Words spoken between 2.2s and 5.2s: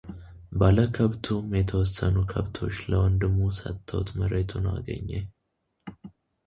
ከብቶች ለወንድሙ ሰጥቶት መሬቱን አገኘ፡፡